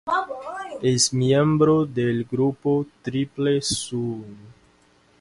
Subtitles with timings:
[0.81, 4.35] Es miembro del grupo Triple Sun.